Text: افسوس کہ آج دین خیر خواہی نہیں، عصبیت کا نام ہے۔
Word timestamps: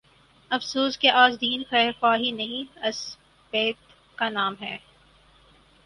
افسوس 0.51 0.97
کہ 0.99 1.09
آج 1.09 1.41
دین 1.41 1.63
خیر 1.69 1.91
خواہی 1.99 2.31
نہیں، 2.31 2.77
عصبیت 2.81 3.75
کا 4.15 4.29
نام 4.29 4.55
ہے۔ 4.61 4.77